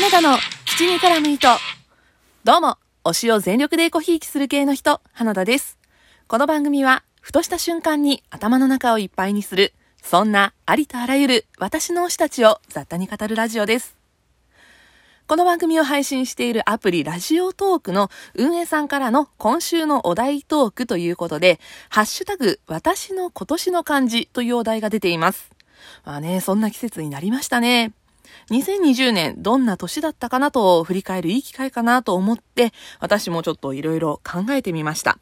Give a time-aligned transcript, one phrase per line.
[0.00, 1.48] 花田の七味からミート。
[2.44, 5.76] どうも、推しを全力でコひいきする系の人、花田です。
[6.28, 13.96] この番組は、ふとした瞬間に頭の中をいっぱいにする、そんなありとあらゆる私の推したちを雑多に語るラジオです。
[15.26, 21.58] この番組を配信しているアプリラジオトークの運営さんからの今週のお題トークということで、
[21.88, 25.50] ハッシュタグ私の今年の漢字というお題が出ています。
[26.04, 27.90] まあね、そんな季節になりましたね。
[28.50, 35.18] 2020年どんな年だったかなと振り返るいい機会かなと思って、私もちょっといろいろ考えてみました。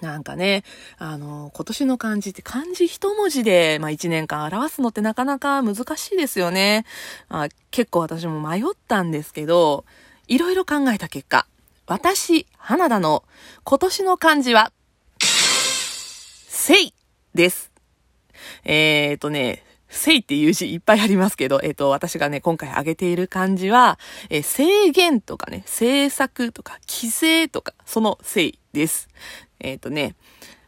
[0.00, 0.64] なんかね、
[0.98, 6.84] あの、今年の漢字って漢字一文字で、まあ一年間表すのってなかなか難しいですよね。
[7.28, 9.84] あ、結構私も迷ったんですけど、
[10.26, 11.46] いろいろ考えた結果、
[11.86, 13.24] 私、花田の
[13.62, 14.72] 今年の漢字は、
[15.20, 16.94] せい
[17.34, 17.70] です。
[18.64, 19.62] えーとね、
[19.96, 23.98] せいっていう字いっぱいありますけど、えっ、ー、と、私がね、今回挙げている漢字は、
[24.30, 29.08] えー、制限とかね、政策とか、規制とか、そのせいです。
[29.60, 30.14] えっ、ー、とね、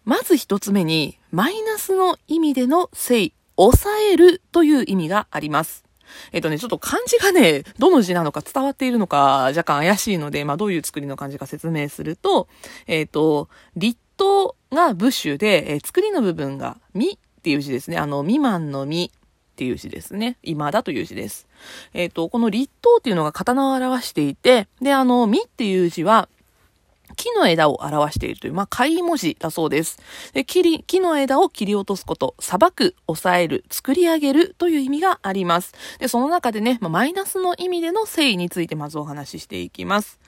[0.05, 5.85] まず一つ目に、マイナスの意味でのせい、抑えるという意味があります。
[6.33, 12.49] えっ、とね、ちょっと漢字がね、どの字なのか伝わっているのか若干怪しいので、まあどういう作りの漢字か説明すると、
[12.87, 17.99] えっ、と、立冬が部首で、え作りの部分がみっていう字ですね。
[17.99, 19.13] あの、未満のみ
[19.57, 20.37] っていう字ですね。
[20.43, 21.49] 今だという字です。
[21.95, 26.29] えっ、ー、と、この立冬っていうのが刀を表していて、で、あの、みっていう字は、
[27.17, 29.99] 木の枝を表しているという、まあ、貝文字だそうです。
[30.35, 35.73] で切り、木の枝を切り落とすこと、裁く、抑える、作り上げるという意味があります。
[35.99, 40.19] で、その中でね、まあ、マイナスの意味での誠意についてまずお話ししていきます。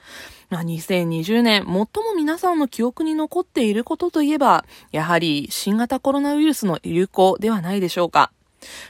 [0.49, 8.33] まあ、2020年、最も皆さんの記憶に残っていることといえば、やはり新型コロナウイルスの流行ではないでしょうか。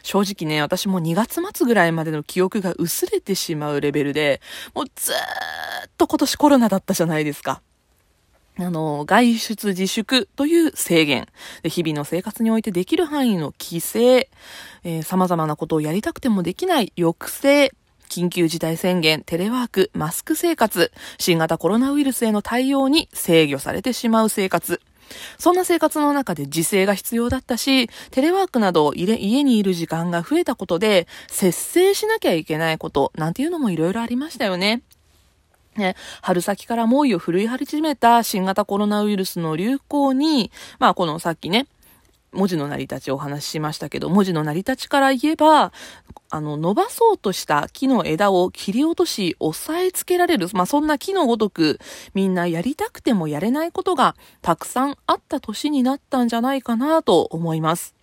[0.02, 4.40] 正直ね、私も2月末ぐらいまでの記憶が薄れてしまうレベルで、
[4.74, 7.62] もうずーっと今年コロナだったじゃないですか。
[8.60, 11.28] あの、外出自粛という制限。
[11.62, 14.28] で日々の生活においてできる範囲の規制。
[14.84, 17.72] えー、様々なことをやりたくてもできない抑制。
[18.08, 24.80] 緊急事態宣言、テレワーク、マスク生活、新型コロナウイルスへの対応に制御されてしまう生活。
[25.38, 34.82] そんな生活の中で自制が必要だったし、テレワークなど家にいる時間が増えたことで、節制しなきゃいけないこと、なんていうのもいろいろありましたよね。
[35.76, 41.68] ね、春先から猛威を振るい始めた新型コロナウイルスの流行に、まあこのさっきね、
[42.32, 45.72] 文字の成り立ちをお話ししましたけど、文字の成り立ちから言えば、
[46.30, 51.78] あの、伸ばそうとした木の枝を切り落とし、押さえつけられる、まあ、そんな木のごとく、
[52.14, 57.94] みんなやりたくてもやれないことがたくさんあった年になったんじゃないかなと思います。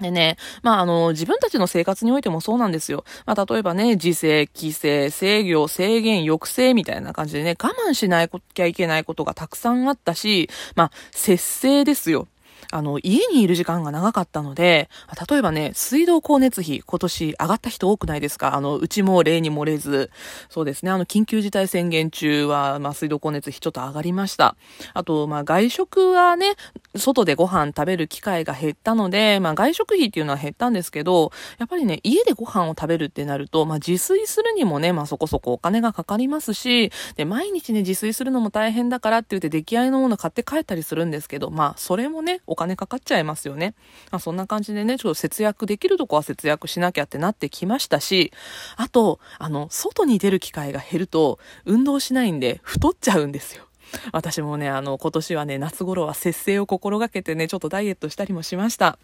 [0.00, 3.04] でね、まあ、あの、自分たちの生活においてもそうなんですよ。
[3.26, 12.28] まあ、例えばね、自制、規制、制御、制限、抑制みたいな感じでね、我慢しなきゃいけないことがたくさんあったし、まあ、節制ですよ。
[12.70, 14.88] あの、家にいる時間が長かったので、
[15.28, 18.54] 例えばね、水道光熱費、今年上がった人多くないですか？
[18.54, 20.10] あの、うちも例に漏れず、
[20.48, 24.56] そうですね、あの、緊急事態宣言中は、まあ、水道光熱費ちょっと上がりました。
[24.92, 26.54] あと、まあ、外食はね、
[26.96, 43.74] 外でご飯食べる機会が減ったので、まあ、外食費っていうのは減ったんですけど、やっぱりね、家でご飯を食べるってなると、まあ、自炊するにもね、まあ、そこそこお金がかかりますし、で、毎日ね、自炊するのも大変だからって言って出来合いのもの買って帰ったりするんですけど、まあ、それもね、お金かかっちゃいますよね。
[44.12, 48.32] まあ、そんな感じでね、ちょっと節約できるとこは節約しなきゃってなってきましたし、
[48.76, 53.64] あと、あの、外に出る機会が減ると、運動しないんで太っちゃうんですよ。
[54.12, 58.98] 私もね、あの、今年はね、夏頃は節制を心がけてね、ちょっとダイエットしたりもしました。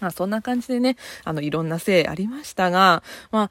[0.00, 3.50] まあそんな感じでね、あの、いろんなせいありましたが、まあ、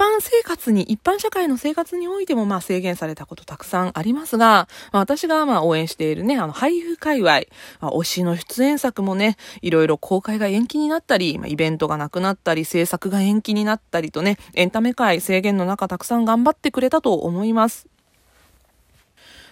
[0.00, 7.42] 般生活に、一般社会の生活においても、まあ制限されたことたくさんありますが、まあ、私がまあ応援しているね、あの俳優界隈、
[7.80, 17.86] まあ、推しの出演作もね、いろいろ公開が延期になったり、まあ、イベントがなくなったり、制作が延期になったりとね、エンタメ界制限の中たくさん頑張ってくれたと思います。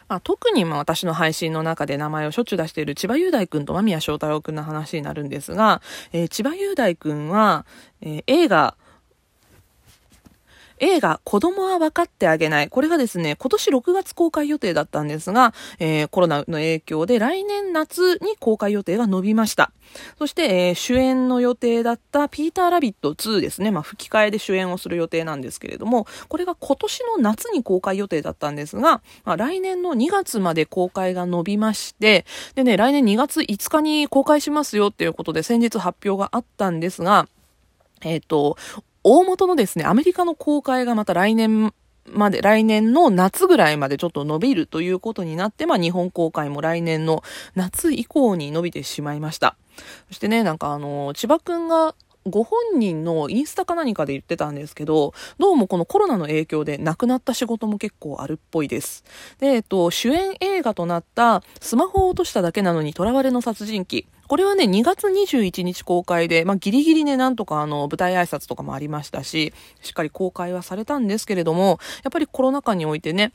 [0.09, 7.67] まあ、特にま私の配信の中で名前をしょっちゅう出している千葉雄大君と間宮祥太郎君の話になるんですが、えー、千葉雄大君は、
[8.01, 8.75] えー、映画、
[10.81, 12.69] 映画、子供は分かってあげない。
[12.69, 19.73] これがですね、今年6月公開予定だったんですが、えー、コロナの影響で来年夏に公開予定が伸びました。
[20.19, 23.71] そして、えー、主演の予定だったピーターラビット2ですね。
[23.71, 32.25] まあ、吹き替えで主演をする予定なんですけれども、これが今年の夏に公開予定だったんですが、まあ、来年の2月まで公開が伸びまして、
[32.55, 37.29] でね、来年2月5日に公開しますよっていうことで先日発表があったんですが、
[38.03, 38.57] えっ、ー、と、
[39.05, 41.73] 大元のですね、アメリカの公開がまた来年
[42.07, 47.23] まで、来年の夏ぐらいまでちょっと伸びるということになって、まあ日本公開も来年の
[47.55, 49.57] 夏以降に伸びてしまいました。
[50.09, 51.95] そしてね、なんかあの、千葉くんが
[52.27, 59.05] ご本人のインスタか何かで言ってたんですけど、どうもこのコロナの影響で亡くなった仕事も結構あるっぽいです。
[59.39, 64.07] で、えっと、主演映画となったスマホを落としただけなのに囚われの殺人鬼。
[64.29, 73.33] これはね、2月21日公開で、まあ、ギリギリね、なんとかあの、舞台挨拶とかもありましたし、しっかり公開はされたんですけれども、やっぱりコロナ禍においてね、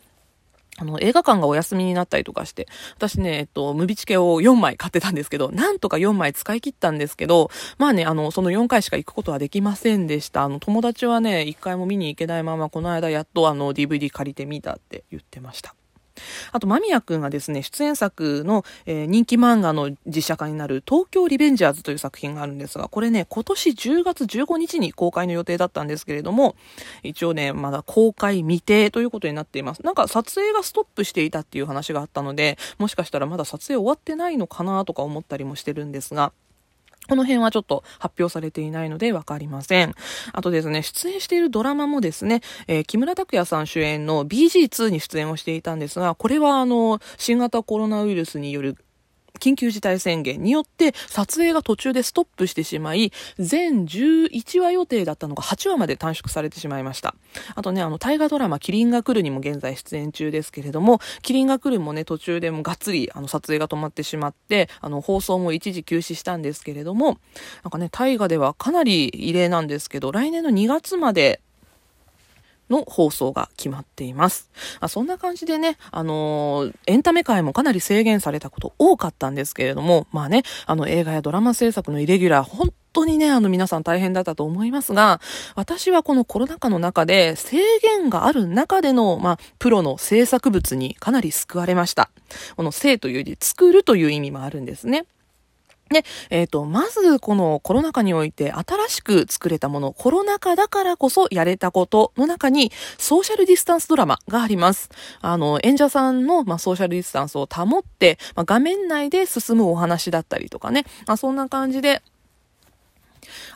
[0.78, 10.44] あの、映画館がお休みになったりとかして、私ね、えっと、ムビチケを4枚買ってたんですけど、なんとか4枚使い切ったんですけど、まあね、あの、その4回しか行くことはできませんでした。
[10.44, 15.76] あの、友達はね、1回も見に行けないまま、この間やっとあの、DVD 借りてみたって言ってました。
[16.52, 26.56] あと、間宮くんがですね、出演作の、えー、人気漫画の実写化になる東京リベンジャーズという作品があるんですが、これね、今年10月15日に公開の予定だったんですけれども、
[27.04, 29.84] 一応ね、まだ公開未定ということになっています。
[29.84, 36.32] なんか撮影がストップしていたっていう話があったので、もしかしたらまだ撮影終わってないのかなとか思ったりもしてるんですが、
[37.08, 39.94] この辺はちょっと発表されていないのでわかりません。
[40.32, 48.78] あとですね、出演しているドラマもですね、えー、木村拓哉さん主演の BG2 に出演をしていたんですが、これはあの、新型コロナウイルスによる
[49.40, 57.16] 緊急事態宣言によって撮影が途中でストップしてしまい、全11話予定だったのが8話まで短縮されてしまいました。
[57.56, 67.18] あとね、あの、大河ドラマ、キリンが来るにも現在出演中ですけれども、キリンが来るもね、途中でもがっつり、あの、撮影が止まってしまって、あの、放送も一時休止したんですけれども、
[67.64, 71.42] なんかね、大河ではかなり異例なんですけど、来年の2月まで、
[72.74, 74.50] の放送が決まっています。
[74.80, 85.22] あそんな感じでね、あのー、エンタメ界もかなり制限されたこと多かったんですけれども、まあね、あの映画やドラマ制作のイレギュラー、本当にね、あの皆さん大変だったと思いますが、
[85.56, 92.10] 私はこのコロナ禍の中で制限がある中での、まあ、プロの制作物にかなり救われました。
[92.56, 95.06] この生という字、作るという意味もあるんですね。
[95.94, 104.90] で、えっ、ー、と、まずこのコロナ禍において新しく作れたもの、コロナ禍だからこそやれたことの中にソーシャルディスタンスドラマがあります。
[105.22, 112.02] あの、演者さんの、まあ、ソーシャルディスタンスを保って、まあ、画面内で進むお話だったりとかね、まあ、そんな感じで、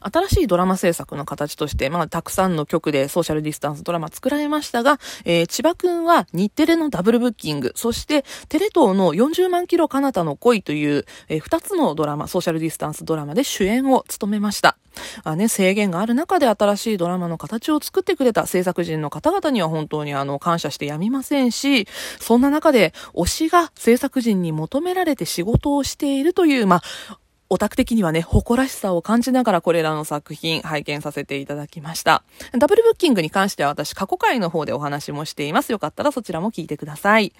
[0.02, 14.78] 新しいドラマ制作の形として、まあ、たくさんの曲でソーシャルディスタンスドラマ作られましたが、えー、千葉くんは日テレのダブルブッキング、そしてテレ東の40万キロ彼方の恋という、えー、2つのドラマ、ソーシャルディスタンスドラマで主演を務めました。
[15.24, 21.88] あね、制限がある中で新しいドラマの形を作ってくれた制作人の方々には本当にあの感謝してやみませんし、
[22.20, 27.18] そんな中で推しが制作人に求められて仕事をしているという、まあ、
[27.50, 32.24] オタク的にはね、誇らしさを感じながらこれらの作品拝見させていただきました。
[32.58, 35.72] ダブルブッキングに関しては私過去回の方でお話もしています。
[35.72, 37.32] よかったらそちらも聞いてください。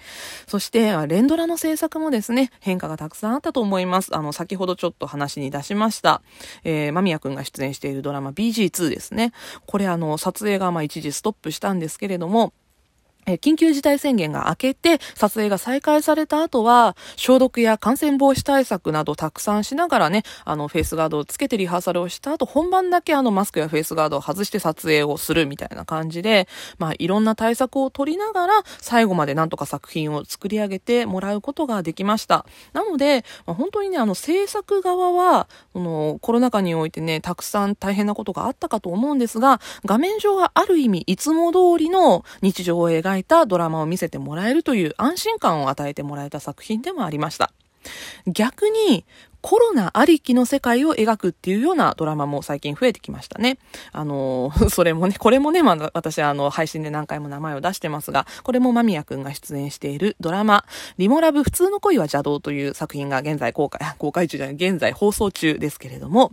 [0.46, 4.16] そして、レンドラの制作もですね、変化がたくさんあったと思います。
[4.16, 6.22] あの、先ほどちょっと話に出しました、
[6.64, 9.32] えー、間宮くんが出演しているドラマ BG2 ですね。
[9.66, 12.54] これあの、撮影がまあ一時ストップしたんですけれども、
[13.28, 32.46] え緊急事態宣言が明けて撮影が再開された後は消毒や感染防止対策などたくさんしながらね、あのフェイスガードをつけてリハーサルをした後本番だけあのマスクやフェイスガードを外して撮影をするみたいな感じで、まあいろんな対策を取りながら最後までなんとか作品を作り上げてもらうことができました。
[32.72, 47.52] なので、まあ、本当にね、あの制作側は、このコロナ禍においてね、たくさん大変なことがあったかと思うんですが、画面上はある意味いつも通りの日常を描いいたドラマを見せてもらえるという安心感を与えてもらえた作品でもありました。
[48.26, 49.04] 逆に、
[49.40, 53.58] コロナありきの世界を描くっていうようなドラマも最近増えてきましたね。
[53.92, 60.64] あの、 それもね、これもね、まあ、私あの、配信で何回も名前を出してますが、これも間宮くんが出演しているドラマ、
[60.98, 66.32] リモラブ普通の恋は邪道という作品が現在公開、公開中じゃない、現在放送中ですけれども、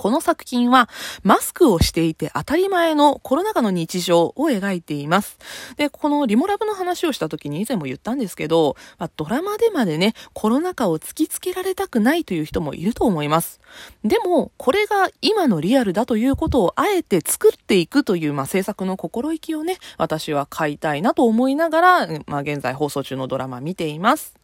[0.00, 0.88] この作品は
[1.24, 5.36] マスクをしていて当たり前のコロナ禍の日常を描いています。
[5.76, 13.60] で、このリモラブの話をした時に以前も言ったんですけど、まあ、ドラマでまでね、コロナ禍を突きつけられたくないという人もいると思います。
[14.02, 24.39] でも、これが今のリアルだということをあえて作っていくという、まあ、制作の心意気をね、私は買いたいなと思いながら、まあ、現在放送中のドラマ見ています。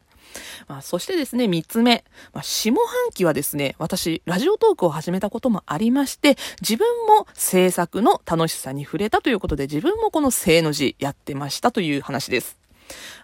[0.69, 2.05] まあ、そしてですね、三つ目。
[2.33, 12.59] まあ、下半期はですね、私、ラジオトークを始めたこともありまして、自分も制作の楽しさに触れたということで、自分もこの正の字やってましたという話です。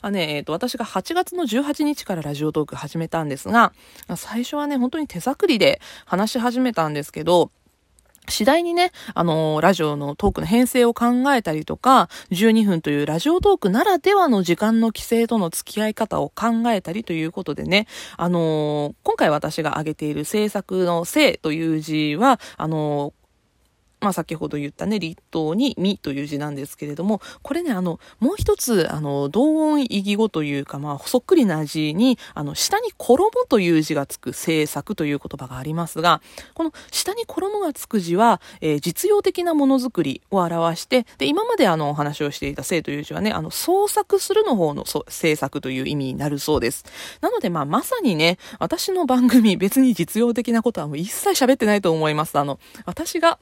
[0.00, 3.73] あね、えっ、ー、と、私が8月の18日からラジオトーク始めたんですが、
[4.16, 7.50] 最初はね、本当に手作りで話し始めたんですけど、
[8.29, 17.87] 次第にね、あのー、ラジオのトークの編成を考えたりとか、12分というラジオトークならではの時間の規制との付き合い方を考えたりということでね、
[18.17, 23.22] あのー、今回私が挙げている制作の性という字は、あのー
[24.03, 36.21] まあ、先ほど言ったね、立冬にみという字なんですけれども、これね、あの、もう一つ、あの、同音異義語というか、まあ、そっくりな字に、あの、下に衣という字がつく制作という言葉がありますが、
[36.55, 46.85] この下に衣がつく字は、えー、実用的なものづくりを表して、で、今まであの、お話をしていた性という字はね、あの、創作するの方の制作という意味になるそうです。
[47.21, 52.39] なので、まあ、まさにね、私の番組、別に実用的なことはもう一切喋ってないと思います。
[52.39, 53.39] あの、私が、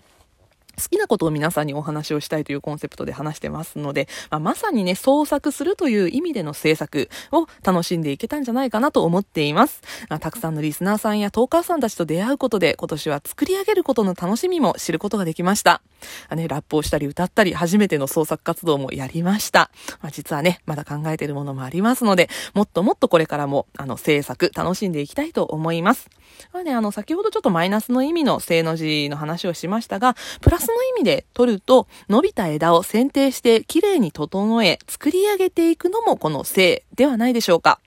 [0.81, 9.83] 好きなことを皆さんにお話をしたいというコンセプトで話してますので、まあ、まさにね、創作するという意味での制作を楽しんでいけたんじゃないかなと思っています。
[10.09, 15.83] まあ、たくさんのリスナーさんやトーカーさんたちと出会うことで、今年は作り上げることの楽しみも知ることができました。
[16.29, 19.71] あね、ラップをしたり歌ったり、初めての創作活動もやりました。
[20.01, 26.09] まあ、実はね、まだ考えているものもありますので、もっともっとこれからも、あの、制作、楽しんでいきたいと思います。
[26.53, 37.81] まあね、あの、先ほどちょっとマイナスの意味の正の字の話をしましたが、プラスの意味で取ると、伸びた枝を剪定してきれいに整え、作り上げていくのもこの性ではないでしょうか。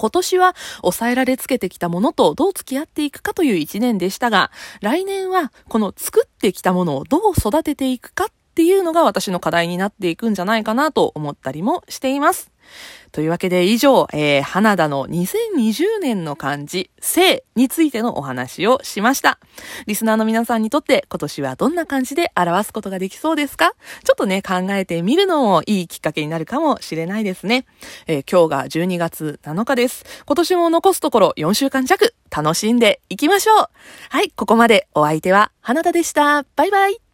[0.00, 4.50] 今年は抑えられつけてきたものとどう付き合っていくかという一年でしたが、
[4.80, 12.50] 来年はこの作ってきたものをどう育てていくかっていうのが私の課題になっていくんじゃないかなと思ったりもしています。
[13.12, 19.40] というわけで以上、えー、花田の2020年の漢字、性についてのお話をしました。
[19.86, 23.74] リスナーの皆さんにとって今年はどんな感じで表すことができそうですか？
[24.04, 27.66] ちょっとね、考えてみるのもいいきっかけになるかもしれないですね。
[28.06, 30.04] えー、今日が12月7日です。
[30.24, 33.68] 今年も残すところ4週間弱、楽しんでいきましょう。
[34.10, 36.44] はい、ここまでお相手は花田でした。
[36.54, 37.09] バイバイ。